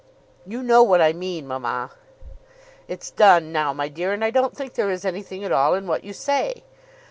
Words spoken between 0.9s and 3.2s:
I mean, mamma." "It's